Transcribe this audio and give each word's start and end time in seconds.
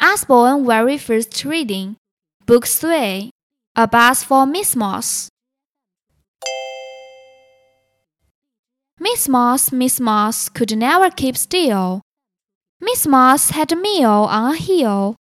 Usborne 0.00 0.64
very 0.64 0.96
first 0.96 1.44
reading, 1.44 1.96
Book 2.46 2.66
3, 2.66 3.30
A 3.74 3.88
Bus 3.88 4.22
for 4.22 4.46
Miss 4.46 4.76
Moss. 4.76 5.28
Miss 9.00 9.28
Moss, 9.28 9.72
Miss 9.72 9.98
Moss 9.98 10.48
could 10.48 10.76
never 10.76 11.10
keep 11.10 11.36
still. 11.36 12.00
Miss 12.80 13.08
Moss 13.08 13.50
had 13.50 13.72
a 13.72 13.76
meal 13.76 14.28
on 14.30 14.54
a 14.54 14.56
hill. 14.56 15.16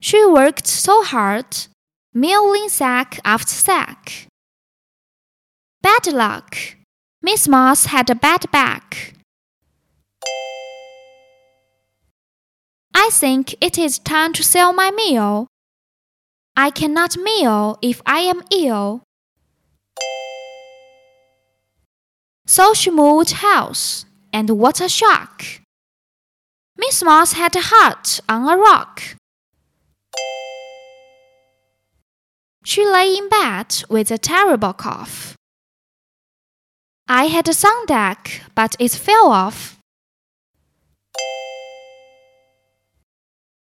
She 0.00 0.24
worked 0.24 0.66
so 0.66 1.02
hard, 1.02 1.66
milling 2.14 2.70
sack 2.70 3.20
after 3.26 3.52
sack. 3.52 4.26
Bad 5.82 6.06
luck. 6.06 6.56
Miss 7.20 7.46
Moss 7.46 7.86
had 7.86 8.08
a 8.08 8.14
bad 8.14 8.50
back. 8.50 9.15
I 13.06 13.10
think 13.10 13.54
it 13.60 13.78
is 13.78 14.00
time 14.00 14.32
to 14.32 14.42
sell 14.42 14.72
my 14.72 14.90
meal. 14.90 15.46
I 16.56 16.70
cannot 16.70 17.16
meal 17.16 17.78
if 17.80 18.02
I 18.04 18.18
am 18.32 18.42
ill. 18.50 19.04
So 22.46 22.74
she 22.74 22.90
moved 22.90 23.30
house, 23.30 24.06
and 24.32 24.50
what 24.50 24.80
a 24.80 24.88
shock! 24.88 25.44
Miss 26.76 27.00
Moss 27.04 27.34
had 27.34 27.54
a 27.54 27.60
hut 27.62 28.18
on 28.28 28.48
a 28.48 28.56
rock. 28.56 29.14
She 32.64 32.84
lay 32.84 33.14
in 33.14 33.28
bed 33.28 33.84
with 33.88 34.10
a 34.10 34.18
terrible 34.18 34.72
cough. 34.72 35.36
I 37.06 37.26
had 37.26 37.48
a 37.48 37.54
sun 37.54 37.86
deck, 37.86 38.42
but 38.56 38.74
it 38.80 38.90
fell 38.90 39.28
off. 39.28 39.75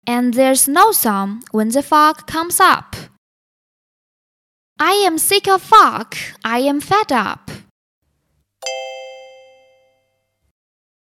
And 0.06 0.34
there's 0.34 0.68
no 0.68 0.92
sun 0.92 1.42
when 1.50 1.70
the 1.70 1.82
fog 1.82 2.26
comes 2.26 2.60
up. 2.60 2.94
I 4.78 4.92
am 4.92 5.18
sick 5.18 5.48
of 5.48 5.62
fog, 5.62 6.14
I 6.44 6.58
am 6.58 6.80
fed 6.80 7.12
up. 7.12 7.50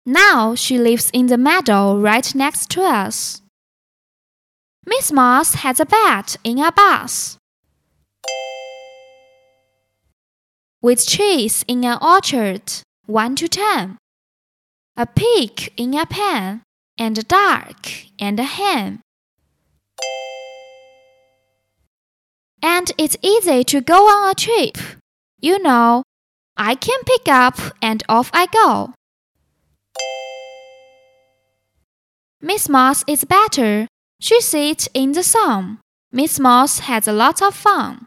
Now 0.05 0.55
she 0.55 0.79
lives 0.79 1.11
in 1.13 1.27
the 1.27 1.37
meadow 1.37 1.99
right 1.99 2.33
next 2.35 2.71
to 2.71 2.83
us. 2.83 3.43
Miss 4.87 5.11
Moss 5.11 5.55
has 5.55 5.81
a 5.81 5.87
bed 5.87 6.37
in 6.45 6.61
a 6.61 6.71
bus. 6.71 7.39
With 10.81 11.05
cheese 11.05 11.65
in 11.67 11.85
an 11.85 11.99
orchard, 12.01 12.63
1 13.07 13.35
to 13.37 13.49
10. 13.49 13.99
A 14.97 15.07
pig 15.07 15.73
in 15.77 15.95
a 15.95 16.07
pen, 16.07 16.63
and 16.99 17.19
a 17.19 17.23
duck 17.23 17.87
and 18.19 18.41
a 18.41 18.45
hen. 18.45 19.01
And 22.63 22.93
it's 22.99 23.17
easy 23.23 23.65
to 23.65 23.81
go 23.81 24.09
on 24.09 24.31
a 24.31 24.35
trip. 24.35 24.79
You 25.41 25.63
know, 25.63 26.03
I 26.57 26.75
can 26.75 27.01
pick 27.05 27.29
up 27.29 27.59
and 27.83 28.03
off 28.09 28.31
I 28.33 28.47
go. 28.47 28.95
Miss 32.41 32.69
Moss 32.69 33.05
is 33.07 33.25
better. 33.25 33.87
She 34.21 34.41
sits 34.41 34.89
in 34.95 35.13
the 35.13 35.23
sun. 35.23 35.79
Miss 36.13 36.41
Moss 36.41 36.81
has 36.81 37.07
a 37.07 37.13
lot 37.13 37.43
of 37.43 37.55
fun. 37.55 38.07